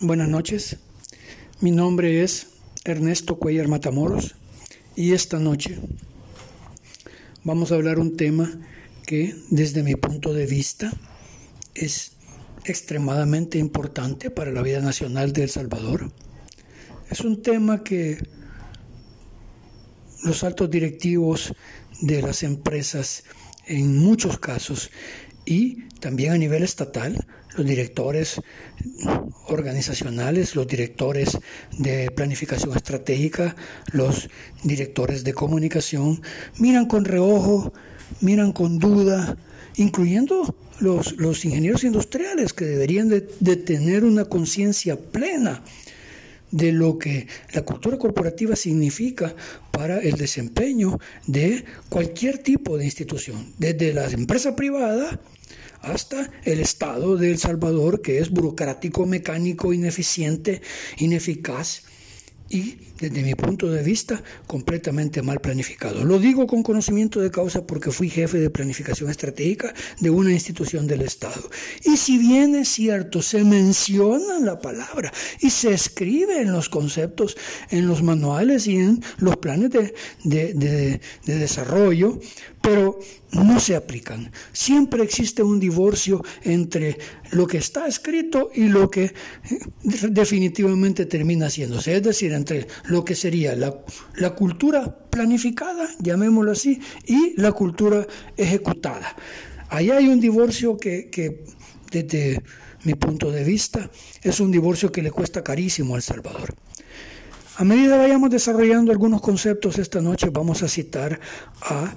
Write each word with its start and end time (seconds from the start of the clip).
Buenas 0.00 0.28
noches, 0.28 0.76
mi 1.60 1.72
nombre 1.72 2.22
es 2.22 2.46
Ernesto 2.84 3.36
Cuellar 3.36 3.66
Matamoros 3.66 4.36
y 4.94 5.12
esta 5.12 5.40
noche 5.40 5.76
vamos 7.42 7.72
a 7.72 7.74
hablar 7.74 7.98
un 7.98 8.16
tema 8.16 8.60
que 9.04 9.34
desde 9.50 9.82
mi 9.82 9.96
punto 9.96 10.32
de 10.32 10.46
vista 10.46 10.92
es 11.74 12.12
extremadamente 12.64 13.58
importante 13.58 14.30
para 14.30 14.52
la 14.52 14.62
vida 14.62 14.80
nacional 14.80 15.32
de 15.32 15.42
El 15.42 15.50
Salvador. 15.50 16.12
Es 17.10 17.22
un 17.22 17.42
tema 17.42 17.82
que 17.82 18.18
los 20.22 20.44
altos 20.44 20.70
directivos 20.70 21.52
de 22.02 22.22
las 22.22 22.44
empresas 22.44 23.24
en 23.66 23.98
muchos 23.98 24.38
casos 24.38 24.92
y 25.44 25.88
también 25.98 26.34
a 26.34 26.38
nivel 26.38 26.62
estatal, 26.62 27.26
los 27.58 27.66
directores 27.66 28.40
organizacionales, 29.48 30.54
los 30.54 30.66
directores 30.66 31.38
de 31.76 32.10
planificación 32.12 32.76
estratégica, 32.76 33.56
los 33.92 34.30
directores 34.62 35.24
de 35.24 35.34
comunicación, 35.34 36.22
miran 36.58 36.86
con 36.86 37.04
reojo, 37.04 37.72
miran 38.20 38.52
con 38.52 38.78
duda, 38.78 39.36
incluyendo 39.76 40.54
los, 40.78 41.16
los 41.16 41.44
ingenieros 41.44 41.82
industriales 41.82 42.52
que 42.52 42.64
deberían 42.64 43.08
de, 43.08 43.28
de 43.40 43.56
tener 43.56 44.04
una 44.04 44.24
conciencia 44.24 44.96
plena 44.96 45.62
de 46.52 46.72
lo 46.72 46.96
que 46.96 47.26
la 47.52 47.62
cultura 47.62 47.98
corporativa 47.98 48.54
significa 48.54 49.34
para 49.72 49.98
el 49.98 50.14
desempeño 50.14 50.98
de 51.26 51.64
cualquier 51.88 52.38
tipo 52.38 52.78
de 52.78 52.84
institución, 52.84 53.52
desde 53.58 53.92
la 53.92 54.06
empresa 54.06 54.54
privada 54.56 55.20
hasta 55.80 56.30
el 56.44 56.60
Estado 56.60 57.16
de 57.16 57.30
El 57.30 57.38
Salvador, 57.38 58.02
que 58.02 58.18
es 58.18 58.30
burocrático, 58.30 59.06
mecánico, 59.06 59.72
ineficiente, 59.72 60.62
ineficaz 60.98 61.82
y, 62.48 62.78
desde 63.00 63.22
mi 63.22 63.34
punto 63.34 63.70
de 63.70 63.82
vista, 63.82 64.22
completamente 64.46 65.22
mal 65.22 65.40
planificado. 65.40 66.04
Lo 66.04 66.18
digo 66.18 66.46
con 66.46 66.62
conocimiento 66.62 67.20
de 67.20 67.30
causa 67.30 67.66
porque 67.66 67.90
fui 67.90 68.10
jefe 68.10 68.38
de 68.38 68.50
planificación 68.50 69.10
estratégica 69.10 69.72
de 70.00 70.10
una 70.10 70.32
institución 70.32 70.86
del 70.86 71.02
Estado. 71.02 71.48
Y 71.84 71.96
si 71.96 72.18
bien 72.18 72.54
es 72.54 72.68
cierto, 72.68 73.22
se 73.22 73.44
menciona 73.44 74.38
la 74.40 74.60
palabra 74.60 75.12
y 75.40 75.50
se 75.50 75.72
escribe 75.72 76.40
en 76.40 76.52
los 76.52 76.68
conceptos, 76.68 77.36
en 77.70 77.86
los 77.86 78.02
manuales 78.02 78.66
y 78.66 78.76
en 78.76 79.02
los 79.18 79.36
planes 79.36 79.70
de, 79.70 79.94
de 80.24 81.00
desarrollo, 81.24 82.18
pero 82.60 82.98
no 83.32 83.60
se 83.60 83.76
aplican. 83.76 84.32
Siempre 84.52 85.02
existe 85.02 85.42
un 85.42 85.60
divorcio 85.60 86.24
entre 86.42 86.98
lo 87.30 87.46
que 87.46 87.58
está 87.58 87.86
escrito 87.86 88.50
y 88.54 88.68
lo 88.68 88.90
que 88.90 89.04
eh, 89.04 89.12
definitivamente 90.10 91.06
termina 91.06 91.46
haciéndose, 91.46 91.96
es 91.96 92.02
decir, 92.02 92.32
entre 92.32 92.66
lo 92.88 93.04
que 93.04 93.14
sería 93.14 93.54
la, 93.54 94.30
cultura 94.34 94.98
planificada, 95.10 95.88
llamémoslo 96.00 96.52
así, 96.52 96.80
y 97.06 97.40
la 97.40 97.52
cultura 97.52 98.06
ejecutada. 98.36 99.14
Ahí 99.68 99.90
hay 99.90 100.08
un 100.08 100.20
divorcio 100.20 100.76
que, 100.76 101.44
desde 101.90 102.42
mi 102.84 102.94
punto 102.94 103.30
de 103.30 103.44
vista 103.44 103.90
es 104.22 104.40
un 104.40 104.50
divorcio 104.50 104.90
que 104.90 105.02
le 105.02 105.10
cuesta 105.10 105.42
carísimo 105.42 105.94
a 105.94 105.98
El 105.98 106.02
Salvador. 106.02 106.54
A 107.56 107.64
medida 107.64 107.94
que 107.94 108.02
vayamos 108.02 108.30
desarrollando 108.30 108.92
algunos 108.92 109.20
conceptos 109.20 109.78
esta 109.78 110.00
noche, 110.00 110.30
vamos 110.30 110.62
a 110.62 110.68
citar 110.68 111.20
a 111.60 111.94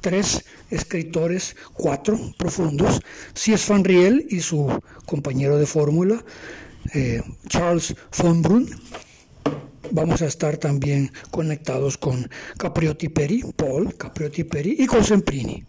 tres 0.00 0.44
escritores, 0.70 1.56
cuatro 1.72 2.18
profundos, 2.36 3.00
es 3.46 3.68
Van 3.68 3.84
Riel 3.84 4.26
y 4.28 4.40
su 4.40 4.68
compañero 5.06 5.56
de 5.56 5.66
fórmula, 5.66 6.22
eh, 6.92 7.22
Charles 7.48 7.94
von 8.18 8.42
Brunn. 8.42 8.68
Vamos 9.94 10.22
a 10.22 10.26
estar 10.26 10.56
también 10.56 11.12
conectados 11.30 11.98
con 11.98 12.28
Capriotti 12.58 13.10
Peri, 13.10 13.44
Paul 13.54 13.94
Capriotti 13.96 14.42
Peri 14.42 14.74
y 14.80 14.86
con 14.86 15.04
Semprini. 15.04 15.62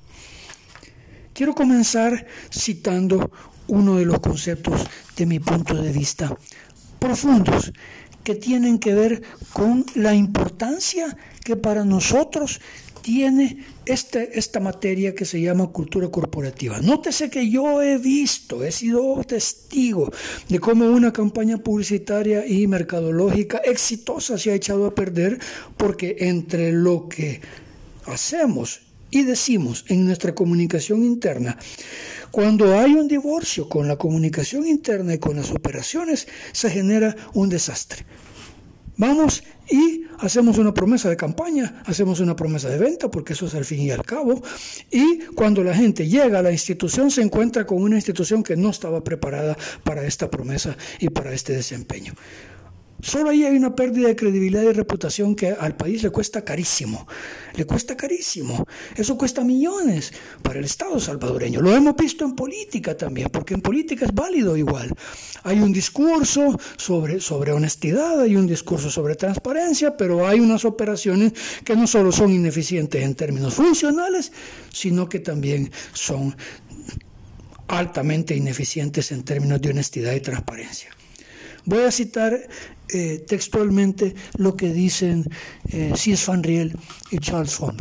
Quiero 1.31 1.53
comenzar 1.53 2.25
citando 2.51 3.29
uno 3.67 3.97
de 3.97 4.05
los 4.05 4.19
conceptos 4.21 4.81
de 5.15 5.27
mi 5.27 5.39
punto 5.39 5.75
de 5.75 5.91
vista 5.91 6.35
profundos 6.97 7.71
que 8.23 8.33
tienen 8.33 8.79
que 8.79 8.95
ver 8.95 9.21
con 9.53 9.85
la 9.93 10.15
importancia 10.15 11.15
que 11.43 11.55
para 11.55 11.85
nosotros 11.85 12.61
tiene 13.05 13.63
este, 13.85 14.39
esta 14.39 14.59
materia 14.59 15.13
que 15.13 15.25
se 15.25 15.39
llama 15.39 15.67
cultura 15.67 16.09
corporativa. 16.09 16.81
Nótese 16.81 17.29
que 17.29 17.47
yo 17.47 17.79
he 17.83 17.99
visto, 17.99 18.63
he 18.63 18.71
sido 18.71 19.23
testigo 19.23 20.11
de 20.49 20.59
cómo 20.59 20.85
una 20.85 21.13
campaña 21.13 21.59
publicitaria 21.59 22.47
y 22.47 22.65
mercadológica 22.65 23.59
exitosa 23.59 24.39
se 24.39 24.49
ha 24.49 24.55
echado 24.55 24.87
a 24.87 24.95
perder 24.95 25.37
porque 25.77 26.15
entre 26.21 26.71
lo 26.71 27.07
que 27.07 27.41
hacemos 28.07 28.81
y 29.11 29.21
decimos 29.21 29.85
en 29.87 30.03
nuestra 30.03 30.33
comunicación 30.33 31.03
interna, 31.03 31.59
cuando 32.31 32.75
hay 32.75 32.95
un 32.95 33.07
divorcio 33.07 33.69
con 33.69 33.87
la 33.87 33.97
comunicación 33.97 34.65
interna 34.65 35.13
y 35.13 35.19
con 35.19 35.35
las 35.35 35.51
operaciones, 35.51 36.27
se 36.53 36.71
genera 36.71 37.15
un 37.35 37.49
desastre. 37.49 38.03
Vamos 38.97 39.43
y 39.69 40.03
hacemos 40.19 40.57
una 40.57 40.73
promesa 40.73 41.09
de 41.09 41.17
campaña, 41.17 41.81
hacemos 41.85 42.19
una 42.19 42.35
promesa 42.35 42.69
de 42.69 42.77
venta, 42.77 43.09
porque 43.09 43.33
eso 43.33 43.47
es 43.47 43.55
al 43.55 43.65
fin 43.65 43.81
y 43.81 43.91
al 43.91 44.03
cabo, 44.03 44.41
y 44.89 45.19
cuando 45.35 45.63
la 45.63 45.75
gente 45.75 46.07
llega 46.07 46.39
a 46.39 46.41
la 46.41 46.51
institución 46.51 47.11
se 47.11 47.21
encuentra 47.21 47.65
con 47.65 47.81
una 47.81 47.95
institución 47.95 48.43
que 48.43 48.55
no 48.55 48.69
estaba 48.69 49.03
preparada 49.03 49.57
para 49.83 50.05
esta 50.05 50.29
promesa 50.29 50.77
y 50.99 51.09
para 51.09 51.33
este 51.33 51.53
desempeño. 51.53 52.13
Solo 53.01 53.29
ahí 53.29 53.43
hay 53.43 53.55
una 53.55 53.75
pérdida 53.75 54.07
de 54.07 54.15
credibilidad 54.15 54.63
y 54.63 54.71
reputación 54.71 55.35
que 55.35 55.49
al 55.49 55.75
país 55.75 56.01
le 56.01 56.09
cuesta 56.09 56.43
carísimo. 56.43 57.07
Le 57.55 57.65
cuesta 57.65 57.95
carísimo. 57.95 58.65
Eso 58.95 59.17
cuesta 59.17 59.43
millones 59.43 60.13
para 60.41 60.59
el 60.59 60.65
Estado 60.65 60.99
salvadoreño. 60.99 61.61
Lo 61.61 61.75
hemos 61.75 61.95
visto 61.95 62.25
en 62.25 62.35
política 62.35 62.97
también, 62.97 63.29
porque 63.29 63.53
en 63.53 63.61
política 63.61 64.05
es 64.05 64.13
válido 64.13 64.57
igual. 64.57 64.93
Hay 65.43 65.59
un 65.59 65.71
discurso 65.71 66.57
sobre, 66.77 67.19
sobre 67.19 67.51
honestidad, 67.51 68.21
hay 68.21 68.35
un 68.35 68.47
discurso 68.47 68.89
sobre 68.89 69.15
transparencia, 69.15 69.95
pero 69.95 70.27
hay 70.27 70.39
unas 70.39 70.65
operaciones 70.65 71.33
que 71.63 71.75
no 71.75 71.87
solo 71.87 72.11
son 72.11 72.31
ineficientes 72.31 73.03
en 73.03 73.15
términos 73.15 73.53
funcionales, 73.53 74.31
sino 74.73 75.07
que 75.07 75.19
también 75.19 75.71
son 75.93 76.35
altamente 77.67 78.35
ineficientes 78.35 79.11
en 79.11 79.23
términos 79.23 79.61
de 79.61 79.69
honestidad 79.69 80.13
y 80.13 80.21
transparencia. 80.21 80.89
Voy 81.65 81.83
a 81.83 81.91
citar 81.91 82.39
eh, 82.89 83.25
textualmente 83.27 84.15
lo 84.37 84.55
que 84.55 84.71
dicen 84.71 85.27
eh. 85.69 85.93
Van 86.27 86.43
Riel 86.43 86.77
y 87.09 87.17
Charles 87.17 87.57
von 87.57 87.77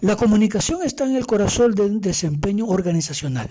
La 0.00 0.16
comunicación 0.16 0.82
está 0.82 1.04
en 1.04 1.14
el 1.14 1.26
corazón 1.26 1.74
del 1.74 2.00
desempeño 2.00 2.66
organizacional. 2.66 3.48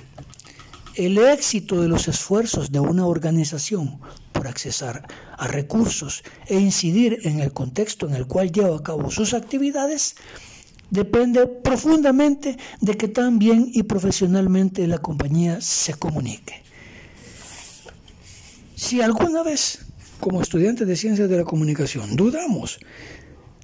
El 0.96 1.18
éxito 1.18 1.82
de 1.82 1.88
los 1.88 2.10
esfuerzos 2.10 2.72
de 2.72 2.82
una 2.82 3.06
organización 3.06 4.00
por 4.34 4.48
accesar 4.48 5.08
a 5.38 5.48
recursos 5.48 6.24
e 6.48 6.60
incidir 6.60 7.20
en 7.24 7.40
el 7.40 7.54
contexto 7.54 8.08
en 8.08 8.16
el 8.16 8.28
cual 8.28 8.52
lleva 8.52 8.76
a 8.76 8.84
cabo 8.84 9.10
sus 9.10 9.34
actividades 9.34 10.16
depende 10.90 11.48
profundamente 11.48 12.58
de 12.82 12.98
que 12.98 13.08
tan 13.08 13.40
bien 13.40 13.70
y 13.74 13.84
profesionalmente 13.84 14.88
la 14.88 14.98
compañía 14.98 15.62
se 15.62 15.94
comunique. 15.94 16.69
Si 18.80 19.02
alguna 19.02 19.44
vez, 19.44 19.80
como 20.22 20.42
estudiantes 20.42 20.88
de 20.88 20.96
ciencias 20.96 21.30
de 21.30 21.36
la 21.36 21.44
comunicación, 21.44 22.16
dudamos 22.16 22.80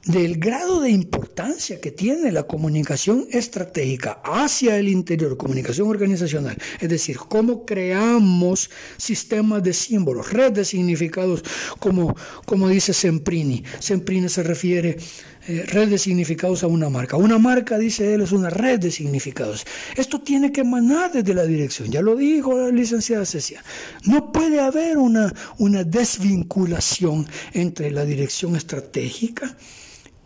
del 0.04 0.38
grado 0.38 0.82
de 0.82 0.90
importancia 0.90 1.80
que 1.80 1.90
tiene 1.90 2.34
la 2.34 2.44
comunicación 2.44 3.26
estratégica 3.32 4.20
hacia 4.26 4.78
el 4.78 4.90
interior, 4.90 5.38
comunicación 5.38 5.88
organizacional, 5.88 6.58
es 6.82 6.90
decir, 6.90 7.16
cómo 7.16 7.66
creamos 7.66 8.70
sistemas 8.98 9.64
de 9.64 9.72
símbolos, 9.72 10.34
redes 10.34 10.54
de 10.54 10.66
significados, 10.66 11.46
como, 11.80 12.14
como 12.46 12.68
dice 12.68 12.92
Semprini. 12.92 13.64
Semprini 13.80 14.28
se 14.28 14.44
refiere 14.44 14.98
eh, 15.48 15.64
red 15.68 15.90
de 15.90 15.98
significados 15.98 16.64
a 16.64 16.68
una 16.68 16.90
marca. 16.90 17.18
Una 17.18 17.38
marca, 17.38 17.78
dice 17.78 18.14
él, 18.14 18.22
es 18.22 18.32
una 18.32 18.50
red 18.50 18.80
de 18.80 18.92
significados. 18.92 19.66
Esto 19.96 20.22
tiene 20.22 20.52
que 20.52 20.62
emanar 20.62 21.12
desde 21.12 21.34
la 21.34 21.44
dirección. 21.44 21.92
Ya 21.92 22.02
lo 22.02 22.16
dijo 22.16 22.58
la 22.58 22.70
licenciada 22.70 23.26
Cecia. 23.26 23.64
No 24.06 24.32
puede 24.32 24.60
haber 24.60 24.98
una, 24.98 25.34
una 25.58 25.84
desvinculación 25.84 27.28
entre 27.54 27.92
la 27.92 28.06
dirección 28.06 28.56
estratégica 28.56 29.56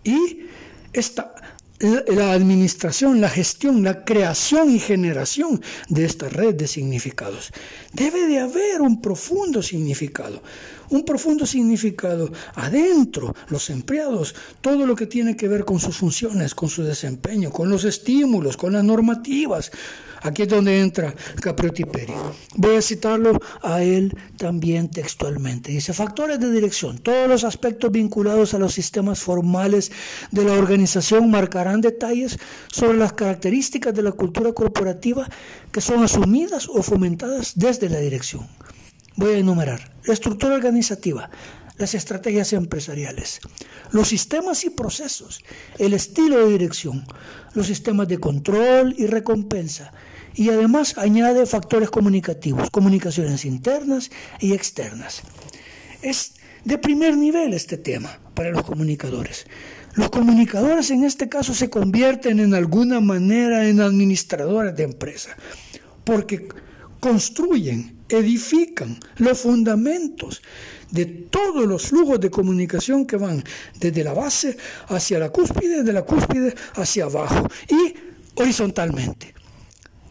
y 0.03 0.39
esta, 0.93 1.33
la 1.79 2.33
administración, 2.33 3.21
la 3.21 3.29
gestión, 3.29 3.83
la 3.83 4.03
creación 4.03 4.69
y 4.69 4.79
generación 4.79 5.61
de 5.87 6.05
esta 6.05 6.27
red 6.27 6.55
de 6.55 6.67
significados. 6.67 7.51
Debe 7.93 8.27
de 8.27 8.39
haber 8.39 8.81
un 8.81 9.01
profundo 9.01 9.63
significado, 9.63 10.43
un 10.89 11.05
profundo 11.05 11.45
significado 11.45 12.31
adentro, 12.55 13.33
los 13.47 13.69
empleados, 13.69 14.35
todo 14.59 14.85
lo 14.85 14.95
que 14.95 15.05
tiene 15.05 15.37
que 15.37 15.47
ver 15.47 15.63
con 15.63 15.79
sus 15.79 15.97
funciones, 15.97 16.53
con 16.53 16.69
su 16.69 16.83
desempeño, 16.83 17.49
con 17.49 17.69
los 17.69 17.85
estímulos, 17.85 18.57
con 18.57 18.73
las 18.73 18.83
normativas. 18.83 19.71
Aquí 20.21 20.43
es 20.43 20.49
donde 20.49 20.79
entra 20.79 21.13
Capriotti 21.41 21.85
Peri. 21.85 22.13
Voy 22.55 22.75
a 22.75 22.81
citarlo 22.81 23.39
a 23.61 23.83
él 23.83 24.15
también 24.37 24.89
textualmente. 24.89 25.71
Dice, 25.71 25.93
factores 25.93 26.39
de 26.39 26.51
dirección. 26.51 26.97
Todos 26.97 27.27
los 27.27 27.43
aspectos 27.43 27.91
vinculados 27.91 28.53
a 28.53 28.59
los 28.59 28.73
sistemas 28.73 29.19
formales 29.19 29.91
de 30.31 30.43
la 30.43 30.53
organización 30.53 31.29
marcarán 31.29 31.81
detalles 31.81 32.37
sobre 32.71 32.97
las 32.97 33.13
características 33.13 33.93
de 33.93 34.03
la 34.03 34.11
cultura 34.11 34.53
corporativa 34.53 35.27
que 35.71 35.81
son 35.81 36.03
asumidas 36.03 36.67
o 36.67 36.83
fomentadas 36.83 37.53
desde 37.55 37.89
la 37.89 37.99
dirección. 37.99 38.47
Voy 39.15 39.33
a 39.33 39.37
enumerar. 39.37 39.91
La 40.05 40.13
estructura 40.13 40.55
organizativa, 40.55 41.29
las 41.79 41.95
estrategias 41.95 42.53
empresariales, 42.53 43.39
los 43.91 44.09
sistemas 44.09 44.65
y 44.65 44.69
procesos, 44.69 45.41
el 45.79 45.93
estilo 45.93 46.37
de 46.37 46.51
dirección, 46.51 47.05
los 47.53 47.67
sistemas 47.67 48.07
de 48.09 48.19
control 48.19 48.93
y 48.97 49.07
recompensa, 49.07 49.93
y 50.35 50.49
además 50.49 50.97
añade 50.97 51.45
factores 51.45 51.89
comunicativos, 51.89 52.69
comunicaciones 52.69 53.45
internas 53.45 54.11
y 54.39 54.53
externas. 54.53 55.21
Es 56.01 56.33
de 56.65 56.77
primer 56.77 57.15
nivel 57.15 57.53
este 57.53 57.77
tema 57.77 58.19
para 58.33 58.51
los 58.51 58.63
comunicadores. 58.63 59.47
Los 59.95 60.09
comunicadores 60.09 60.91
en 60.91 61.05
este 61.05 61.29
caso 61.29 61.53
se 61.53 61.69
convierten 61.69 62.41
en 62.41 62.53
alguna 62.53 62.99
manera 62.99 63.67
en 63.67 63.79
administradores 63.79 64.75
de 64.75 64.83
empresa, 64.83 65.35
porque 66.03 66.49
construyen, 66.99 67.98
edifican 68.09 68.99
los 69.17 69.39
fundamentos 69.39 70.41
de 70.91 71.05
todos 71.05 71.65
los 71.65 71.87
flujos 71.87 72.19
de 72.19 72.29
comunicación 72.29 73.05
que 73.05 73.17
van 73.17 73.43
desde 73.79 74.03
la 74.03 74.13
base 74.13 74.57
hacia 74.87 75.19
la 75.19 75.29
cúspide, 75.29 75.83
de 75.83 75.93
la 75.93 76.03
cúspide 76.03 76.55
hacia 76.75 77.05
abajo 77.05 77.47
y 77.69 77.93
horizontalmente. 78.35 79.33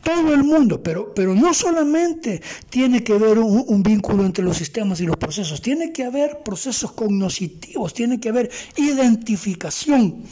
Todo 0.03 0.33
el 0.33 0.43
mundo, 0.43 0.83
pero, 0.83 1.12
pero 1.12 1.35
no 1.35 1.53
solamente 1.53 2.41
tiene 2.71 3.05
que 3.05 3.12
haber 3.12 3.39
un, 3.39 3.83
vínculo 3.83 4.25
entre 4.25 4.43
los 4.43 4.56
sistemas 4.56 5.00
y 5.00 5.05
los 5.05 5.17
procesos, 5.17 5.61
tiene 5.61 5.93
que 5.93 6.05
haber 6.05 6.43
procesos 6.43 6.93
cognitivos, 6.93 7.93
tiene 7.93 8.19
que 8.19 8.31
haber 8.31 8.50
identificación. 8.77 10.23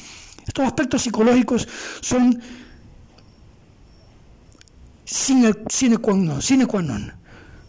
Estos 0.46 0.64
aspectos 0.64 1.02
psicológicos 1.02 1.68
son. 2.00 2.40
Sine 5.04 5.98
qua 5.98 6.14
non. 6.82 7.25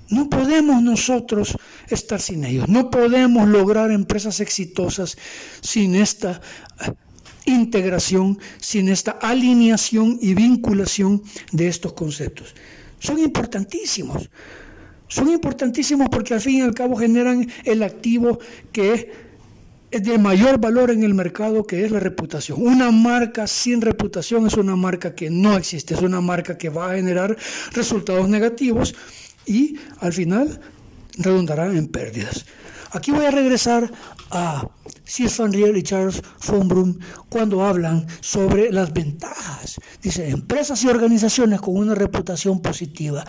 No 0.09 0.29
podemos 0.29 0.81
nosotros 0.81 1.57
estar 1.89 2.21
sin 2.21 2.45
ellos. 2.45 2.67
No 2.69 2.89
podemos 2.89 3.47
lograr 3.47 3.91
empresas 3.91 4.39
exitosas 4.39 5.17
sin 5.61 5.95
esta 5.95 6.41
eh, 6.85 6.93
integración, 7.45 8.39
sin 8.59 8.89
esta 8.89 9.11
alineación 9.11 10.17
y 10.21 10.33
vinculación 10.33 11.23
de 11.51 11.67
estos 11.67 11.93
conceptos. 11.93 12.55
Son 12.99 13.19
importantísimos. 13.19 14.29
Son 15.07 15.29
importantísimos 15.29 16.07
porque 16.09 16.33
al 16.33 16.41
fin 16.41 16.57
y 16.57 16.61
al 16.61 16.73
cabo 16.73 16.95
generan 16.95 17.49
el 17.63 17.83
activo 17.83 18.39
que 18.71 18.93
es 19.89 20.03
de 20.03 20.17
mayor 20.17 20.59
valor 20.59 20.91
en 20.91 21.03
el 21.03 21.13
mercado 21.13 21.65
que 21.65 21.85
es 21.85 21.91
la 21.91 21.99
reputación. 21.99 22.61
Una 22.61 22.91
marca 22.91 23.47
sin 23.47 23.81
reputación 23.81 24.47
es 24.47 24.55
una 24.55 24.75
marca 24.75 25.15
que 25.15 25.29
no 25.29 25.55
existe, 25.55 25.93
es 25.93 26.01
una 26.01 26.19
marca 26.19 26.57
que 26.57 26.69
va 26.69 26.91
a 26.91 26.95
generar 26.95 27.37
resultados 27.71 28.27
negativos 28.27 28.95
y 29.47 29.77
al 29.99 30.13
final 30.13 30.59
redundará 31.17 31.65
en 31.67 31.87
pérdidas. 31.87 32.45
Aquí 32.91 33.11
voy 33.11 33.25
a 33.25 33.31
regresar 33.31 33.91
a 34.31 34.67
C.S. 35.03 35.41
Van 35.41 35.51
Riel 35.51 35.77
y 35.77 35.83
Charles 35.83 36.21
von 36.47 36.67
Brum 36.67 36.99
cuando 37.29 37.63
hablan 37.63 38.05
sobre 38.21 38.71
las 38.71 38.93
ventajas. 38.93 39.79
Dice, 40.01 40.29
empresas 40.29 40.83
y 40.83 40.87
organizaciones 40.87 41.59
con 41.61 41.75
una 41.75 41.95
reputación 41.95 42.61
positiva 42.61 43.25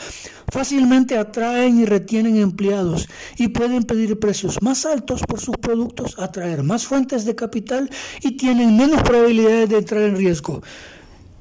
fácilmente 0.50 1.19
atraen 1.19 1.81
y 1.81 1.85
retienen 1.85 2.37
empleados 2.37 3.09
y 3.37 3.49
pueden 3.49 3.85
pedir 3.85 4.19
precios 4.19 4.62
más 4.62 4.87
altos 4.87 5.23
por 5.23 5.41
sus 5.41 5.56
productos, 5.56 6.19
atraer 6.19 6.62
más 6.62 6.87
fuentes 6.87 7.25
de 7.25 7.35
capital 7.35 7.91
y 8.23 8.37
tienen 8.37 8.76
menos 8.76 9.03
probabilidades 9.03 9.69
de 9.69 9.79
entrar 9.79 10.03
en 10.03 10.17
riesgo. 10.17 10.62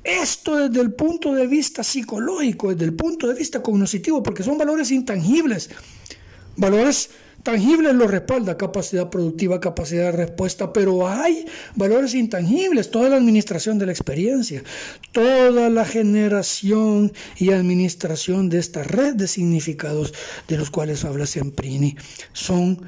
Esto 0.07 0.56
desde 0.56 0.80
el 0.80 0.94
punto 0.94 1.33
de 1.33 1.48
vista 1.48 1.83
psicológico, 1.83 2.69
desde 2.71 2.86
el 2.86 2.94
punto 2.94 3.27
de 3.27 3.33
vista 3.33 3.62
cognitivo, 3.62 4.24
porque 4.24 4.42
son 4.42 4.57
valores 4.57 4.89
intangibles, 4.89 5.69
valores 6.56 7.09
tangibles 7.44 7.94
lo 7.94 8.07
respalda, 8.07 8.56
capacidad 8.56 9.09
productiva, 9.09 9.59
capacidad 9.59 10.06
de 10.06 10.12
respuesta, 10.13 10.71
pero 10.71 11.09
hay 11.09 11.45
valores 11.75 12.13
intangibles, 12.13 12.89
toda 12.89 13.09
la 13.09 13.18
administración 13.18 13.80
de 13.80 13.88
la 13.88 13.92
experiencia, 13.92 14.63
toda 15.12 15.69
la 15.69 15.83
generación 15.83 17.12
y 17.36 17.51
administración 17.51 18.48
de 18.48 18.59
esta 18.59 18.83
red 18.83 19.15
de 19.15 19.27
significados 19.27 20.13
de 20.48 20.57
los 20.57 20.69
cuales 20.69 21.04
habla 21.04 21.25
Semprini, 21.25 21.98
son, 22.31 22.81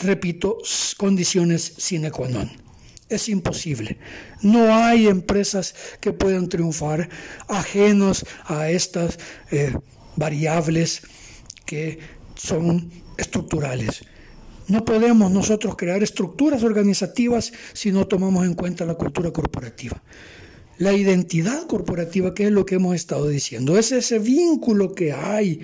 repito, 0.00 0.58
condiciones 0.96 1.74
sine 1.76 2.12
qua 2.12 2.28
non. 2.28 2.61
Es 3.12 3.28
imposible. 3.28 3.98
No 4.40 4.74
hay 4.74 5.06
empresas 5.06 5.74
que 6.00 6.12
puedan 6.12 6.48
triunfar 6.48 7.10
ajenos 7.46 8.24
a 8.46 8.70
estas 8.70 9.18
eh, 9.50 9.74
variables 10.16 11.02
que 11.66 11.98
son 12.34 12.90
estructurales. 13.18 14.02
No 14.68 14.86
podemos 14.86 15.30
nosotros 15.30 15.76
crear 15.76 16.02
estructuras 16.02 16.62
organizativas 16.62 17.52
si 17.74 17.92
no 17.92 18.06
tomamos 18.06 18.46
en 18.46 18.54
cuenta 18.54 18.86
la 18.86 18.94
cultura 18.94 19.30
corporativa. 19.30 20.02
La 20.78 20.94
identidad 20.94 21.66
corporativa, 21.66 22.32
que 22.32 22.46
es 22.46 22.50
lo 22.50 22.64
que 22.64 22.76
hemos 22.76 22.94
estado 22.94 23.28
diciendo, 23.28 23.76
es 23.76 23.92
ese 23.92 24.18
vínculo 24.18 24.94
que 24.94 25.12
hay 25.12 25.60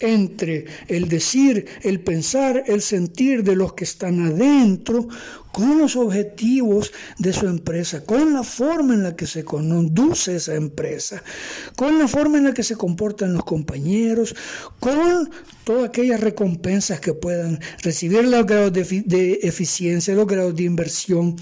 entre 0.00 0.66
el 0.88 1.08
decir, 1.08 1.66
el 1.82 2.00
pensar, 2.00 2.64
el 2.66 2.82
sentir 2.82 3.42
de 3.42 3.56
los 3.56 3.74
que 3.74 3.84
están 3.84 4.20
adentro 4.26 5.08
con 5.56 5.78
los 5.78 5.96
objetivos 5.96 6.92
de 7.18 7.32
su 7.32 7.46
empresa, 7.46 8.04
con 8.04 8.34
la 8.34 8.42
forma 8.42 8.92
en 8.92 9.02
la 9.02 9.16
que 9.16 9.26
se 9.26 9.42
conduce 9.42 10.36
esa 10.36 10.54
empresa, 10.54 11.22
con 11.76 11.98
la 11.98 12.08
forma 12.08 12.36
en 12.36 12.44
la 12.44 12.52
que 12.52 12.62
se 12.62 12.76
comportan 12.76 13.32
los 13.32 13.44
compañeros, 13.44 14.36
con 14.80 15.30
todas 15.64 15.88
aquellas 15.88 16.20
recompensas 16.20 17.00
que 17.00 17.14
puedan 17.14 17.58
recibir, 17.82 18.24
los 18.24 18.44
grados 18.44 18.72
de, 18.74 19.38
eficiencia, 19.42 20.14
los 20.14 20.26
grados 20.26 20.54
de 20.54 20.64
inversión. 20.64 21.36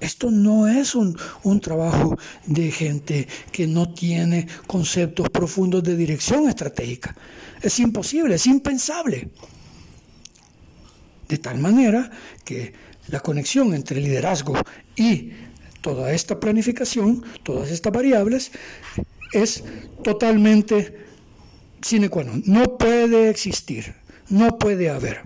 Esto 0.00 0.30
no 0.30 0.68
es 0.68 0.94
un, 0.94 1.16
un, 1.42 1.60
trabajo 1.60 2.18
de 2.46 2.70
gente 2.70 3.26
que 3.50 3.66
no 3.66 3.94
tiene 3.94 4.46
conceptos 4.66 5.30
profundos 5.30 5.82
de 5.82 5.96
dirección 5.96 6.48
estratégica. 6.48 7.16
Es 7.62 7.78
imposible, 7.80 8.34
es 8.34 8.46
impensable. 8.46 9.30
De 11.28 11.38
tal 11.38 11.58
manera 11.58 12.10
que 12.44 12.74
la 13.08 13.20
conexión 13.20 13.74
entre 13.74 14.00
liderazgo 14.00 14.54
y 14.96 15.30
toda 15.80 16.12
esta 16.12 16.38
planificación, 16.38 17.24
todas 17.42 17.70
estas 17.70 17.92
variables, 17.92 18.50
es 19.32 19.64
totalmente 20.02 21.06
sine 21.80 22.08
qua 22.08 22.24
non. 22.24 22.42
No 22.46 22.76
puede 22.76 23.30
existir, 23.30 23.94
no 24.28 24.58
puede 24.58 24.90
haber. 24.90 25.22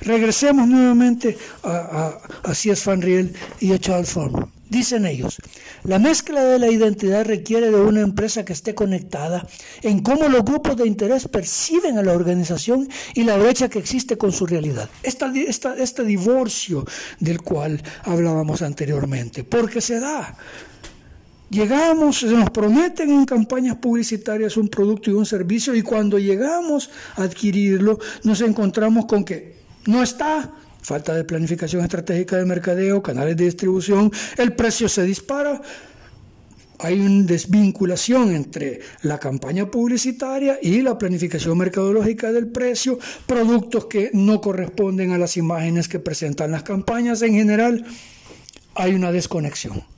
Regresemos 0.00 0.68
nuevamente 0.68 1.36
a, 1.62 2.18
a, 2.44 2.50
a 2.50 2.54
C.S. 2.54 2.88
Van 2.88 3.02
Riel 3.02 3.34
y 3.60 3.72
a 3.72 3.78
Charles 3.78 4.10
Fromm. 4.10 4.50
Dicen 4.68 5.06
ellos, 5.06 5.36
la 5.84 5.98
mezcla 5.98 6.42
de 6.42 6.58
la 6.58 6.68
identidad 6.68 7.24
requiere 7.24 7.70
de 7.70 7.76
una 7.76 8.00
empresa 8.00 8.44
que 8.44 8.54
esté 8.54 8.74
conectada 8.74 9.46
en 9.82 10.00
cómo 10.00 10.28
los 10.28 10.44
grupos 10.44 10.76
de 10.76 10.86
interés 10.86 11.28
perciben 11.28 11.96
a 11.98 12.02
la 12.02 12.12
organización 12.12 12.88
y 13.14 13.24
la 13.24 13.36
brecha 13.36 13.68
que 13.68 13.78
existe 13.78 14.18
con 14.18 14.32
su 14.32 14.46
realidad. 14.46 14.88
este 15.02 16.04
divorcio 16.04 16.84
del 17.20 17.42
cual 17.42 17.80
hablábamos 18.02 18.62
anteriormente, 18.62 19.44
porque 19.44 19.80
se 19.80 20.00
da. 20.00 20.36
Llegamos, 21.50 22.20
se 22.20 22.26
nos 22.26 22.50
prometen 22.50 23.10
en 23.10 23.24
campañas 23.26 23.76
publicitarias 23.76 24.56
un 24.56 24.68
producto 24.68 25.10
y 25.10 25.14
un 25.14 25.26
servicio 25.26 25.74
y 25.74 25.82
cuando 25.82 26.18
llegamos 26.18 26.90
a 27.16 27.22
adquirirlo 27.22 27.98
nos 28.24 28.40
encontramos 28.40 29.04
con 29.06 29.24
que 29.24 29.54
no 29.86 30.02
está, 30.02 30.50
falta 30.80 31.14
de 31.14 31.24
planificación 31.24 31.82
estratégica 31.82 32.36
de 32.36 32.46
mercadeo, 32.46 33.02
canales 33.02 33.36
de 33.36 33.44
distribución, 33.44 34.10
el 34.36 34.54
precio 34.54 34.88
se 34.88 35.02
dispara. 35.02 35.60
Hay 36.80 37.00
una 37.00 37.24
desvinculación 37.24 38.34
entre 38.34 38.80
la 39.02 39.18
campaña 39.18 39.70
publicitaria 39.70 40.58
y 40.60 40.82
la 40.82 40.98
planificación 40.98 41.56
mercadológica 41.56 42.32
del 42.32 42.48
precio, 42.48 42.98
productos 43.26 43.86
que 43.86 44.10
no 44.12 44.40
corresponden 44.40 45.12
a 45.12 45.18
las 45.18 45.36
imágenes 45.36 45.88
que 45.88 46.00
presentan 46.00 46.50
las 46.50 46.64
campañas 46.64 47.22
en 47.22 47.34
general. 47.34 47.84
Hay 48.74 48.94
una 48.94 49.12
desconexión. 49.12 49.93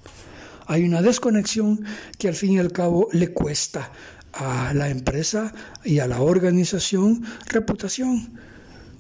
Hay 0.67 0.85
una 0.85 1.03
desconexión 1.03 1.85
que 2.19 2.29
al 2.29 2.35
fin 2.35 2.53
y 2.53 2.59
al 2.59 2.73
cabo 2.73 3.09
le 3.13 3.33
cuesta 3.33 3.91
a 4.33 4.73
la 4.75 4.89
empresa 4.89 5.53
y 5.85 5.99
a 6.01 6.07
la 6.07 6.21
organización 6.21 7.25
reputación 7.47 8.37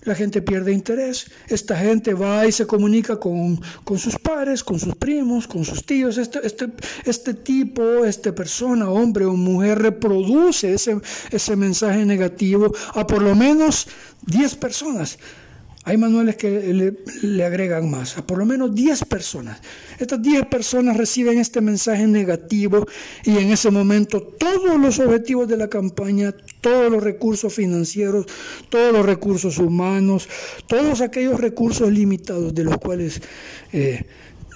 la 0.06 0.14
gente 0.14 0.40
pierde 0.40 0.72
interés. 0.72 1.28
Esta 1.48 1.76
gente 1.76 2.14
va 2.14 2.46
y 2.46 2.52
se 2.52 2.64
comunica 2.66 3.18
con, 3.18 3.60
sus 3.98 4.16
pares, 4.18 4.62
con 4.62 4.78
sus 4.78 4.94
primos, 4.94 5.48
con 5.48 5.64
sus 5.64 5.84
tíos. 5.84 6.16
Este, 6.16 6.46
este, 6.46 6.68
este 7.04 7.34
tipo, 7.34 8.04
esta 8.04 8.32
persona, 8.32 8.88
hombre 8.88 9.24
o 9.24 9.32
mujer, 9.32 9.80
reproduce 9.80 10.72
ese, 10.72 11.00
ese 11.30 11.56
mensaje 11.56 12.04
negativo 12.04 12.72
a 12.94 13.04
por 13.04 13.20
lo 13.20 13.34
menos 13.34 13.88
10 14.26 14.54
personas. 14.54 15.18
Hay 15.86 15.96
manuales 15.98 16.34
que 16.34 16.50
le, 17.22 17.44
agregan 17.44 17.88
más, 17.88 18.18
a 18.18 18.26
por 18.26 18.38
lo 18.38 18.44
menos 18.44 18.74
10 18.74 19.04
personas. 19.04 19.60
Estas 20.00 20.20
10 20.20 20.46
personas 20.46 20.96
reciben 20.96 21.38
este 21.38 21.60
mensaje 21.60 22.08
negativo 22.08 22.88
y 23.22 23.38
en 23.38 23.52
ese 23.52 23.70
momento 23.70 24.20
todos 24.20 24.80
los 24.80 24.98
objetivos 24.98 25.46
de 25.46 25.56
la 25.56 25.68
campaña, 25.68 26.34
todos 26.60 26.90
los 26.90 27.04
recursos 27.04 27.54
financieros, 27.54 28.26
todos 28.68 28.92
los 28.92 29.06
recursos 29.06 29.58
humanos, 29.58 30.28
todos 30.66 31.02
aquellos 31.02 31.38
recursos 31.38 31.88
limitados 31.90 32.52
de 32.52 32.64
los 32.64 32.78
cuales... 32.78 33.22
Eh, 33.72 34.04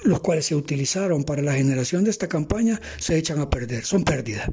los 0.03 0.21
cuales 0.21 0.47
se 0.47 0.55
utilizaron 0.55 1.25
para 1.25 1.43
la 1.43 1.53
generación 1.53 2.05
de 2.05 2.11
esta 2.11 2.27
campaña 2.27 2.81
se 2.99 3.19
echan 3.19 3.39
a 3.39 3.51
perder, 3.51 3.85
son 3.85 4.03
pérdidas. 4.03 4.51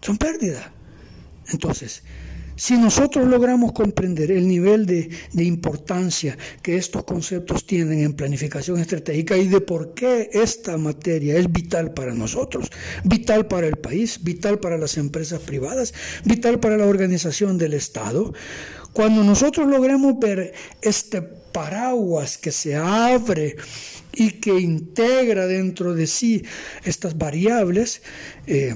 Son 0.00 0.16
pérdidas. 0.16 0.64
Entonces, 1.48 2.04
si 2.56 2.76
nosotros 2.76 3.26
logramos 3.26 3.72
comprender 3.72 4.30
el 4.30 4.46
nivel 4.46 4.86
de, 4.86 5.10
importancia 5.34 6.36
que 6.62 6.76
estos 6.76 7.04
conceptos 7.04 7.66
tienen 7.66 8.00
en 8.00 8.14
planificación 8.14 8.78
estratégica 8.78 9.36
y 9.36 9.48
de 9.48 9.60
por 9.60 9.94
qué 9.94 10.30
esta 10.32 10.78
materia 10.78 11.36
es 11.36 11.50
vital 11.50 11.92
para 11.92 12.14
nosotros, 12.14 12.70
vital 13.04 13.46
para 13.46 13.66
el 13.66 13.76
país, 13.76 14.22
vital 14.22 14.58
para 14.58 14.78
las 14.78 14.96
empresas 14.96 15.40
privadas, 15.40 15.92
vital 16.24 16.60
para 16.60 16.76
la 16.76 16.86
organización 16.86 17.58
del 17.58 17.74
Estado, 17.74 18.32
cuando 18.92 19.24
nosotros 19.24 19.66
logremos 19.66 20.18
ver 20.18 20.52
este 20.80 21.22
paraguas 21.54 22.36
que 22.36 22.50
se 22.50 22.74
abre 22.74 23.54
y 24.12 24.32
que 24.32 24.58
integra 24.58 25.46
dentro 25.46 25.94
de 25.94 26.08
sí 26.08 26.44
estas 26.84 27.16
variables, 27.16 28.02
eh, 28.46 28.74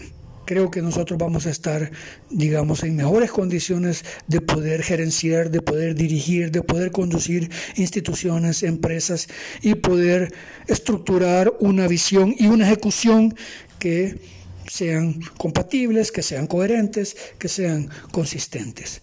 creo 0.49 0.71
que 0.71 0.81
nosotros 0.81 1.19
vamos 1.19 1.45
a 1.45 1.51
estar, 1.51 1.91
digamos, 2.31 2.83
en 2.83 2.97
mejores 2.97 3.31
condiciones 3.31 4.03
de 4.29 4.41
poder 4.41 4.83
gerenciar, 4.83 5.51
de 5.51 5.61
poder 5.61 5.95
dirigir, 5.95 6.51
de 6.51 6.63
poder 6.63 6.91
conducir 6.91 7.51
instituciones, 7.77 8.63
empresas 8.63 9.29
y 9.61 9.75
poder 9.75 10.33
estructurar 10.67 11.53
una 11.61 11.87
visión 11.87 12.35
y 12.39 12.47
una 12.47 12.65
ejecución 12.65 13.35
que 13.79 14.19
sean 14.67 15.21
compatibles, 15.37 16.11
que 16.11 16.23
sean 16.23 16.47
coherentes, 16.47 17.15
que 17.39 17.49
sean 17.49 17.91
consistentes. 18.11 19.03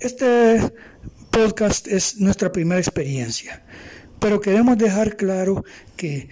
Este 0.00 0.60
podcast 1.30 1.86
es 1.86 2.16
nuestra 2.16 2.50
primera 2.50 2.80
experiencia, 2.80 3.62
pero 4.18 4.40
queremos 4.40 4.76
dejar 4.78 5.16
claro 5.16 5.64
que 5.96 6.28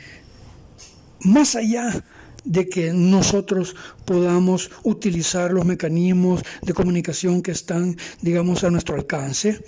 más 1.20 1.54
allá 1.54 2.04
de 2.44 2.68
que 2.68 2.92
nosotros 2.92 3.76
podamos 4.04 4.70
utilizar 4.82 5.52
los 5.52 5.64
mecanismos 5.64 6.42
de 6.62 6.74
comunicación 6.74 7.42
que 7.42 7.52
están, 7.52 7.96
digamos, 8.20 8.64
a 8.64 8.70
nuestro 8.70 8.94
alcance. 8.96 9.60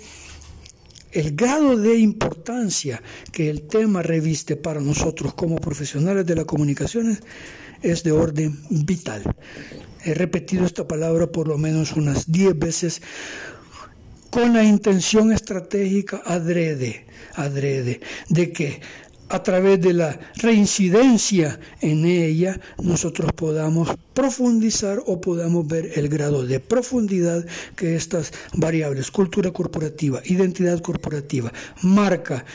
El 1.11 1.35
grado 1.35 1.77
de 1.77 1.97
importancia 1.97 3.01
que 3.31 3.49
el 3.49 3.63
tema 3.63 4.01
reviste 4.01 4.57
para 4.57 4.81
nosotros 4.81 5.33
como 5.33 5.55
profesionales 5.57 6.25
de 6.25 6.35
la 6.35 6.43
comunicación 6.43 7.17
es 7.81 8.03
de 8.03 8.11
orden 8.11 8.59
vital. 8.69 9.23
He 10.03 10.13
repetido 10.13 10.65
esta 10.65 10.87
palabra 10.87 11.27
por 11.27 11.47
lo 11.47 11.57
menos 11.57 11.93
unas 11.93 12.29
10 12.31 12.59
veces 12.59 13.01
con 14.29 14.53
la 14.53 14.63
intención 14.65 15.31
estratégica 15.31 16.21
adrede, 16.25 17.05
adrede, 17.35 18.01
de 18.27 18.51
que 18.51 18.81
a 19.29 19.41
través 19.41 19.81
de 19.81 19.93
la 19.93 20.19
reincidencia 20.35 21.59
en 21.81 22.05
ella, 22.05 22.59
nosotros 22.81 23.31
podamos 23.33 23.89
profundizar 24.13 25.01
o 25.05 25.19
podamos 25.19 25.67
ver 25.67 25.91
el 25.95 26.09
grado 26.09 26.45
de 26.45 26.59
profundidad 26.59 27.45
que 27.75 27.95
estas 27.95 28.31
variables, 28.53 29.11
cultura 29.11 29.51
corporativa, 29.51 30.21
identidad 30.25 30.79
corporativa, 30.81 31.51
marca 31.81 32.45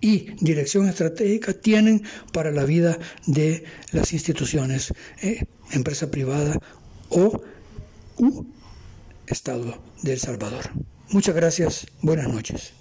y 0.00 0.34
dirección 0.40 0.88
estratégica 0.88 1.52
tienen 1.52 2.02
para 2.32 2.50
la 2.50 2.64
vida 2.64 2.98
de 3.26 3.64
las 3.92 4.12
instituciones, 4.12 4.92
eh, 5.22 5.44
empresa 5.72 6.10
privada 6.10 6.58
o 7.10 7.40
Estado 9.26 9.78
de 10.02 10.14
El 10.14 10.18
Salvador. 10.18 10.70
Muchas 11.10 11.34
gracias, 11.34 11.86
buenas 12.02 12.28
noches. 12.28 12.79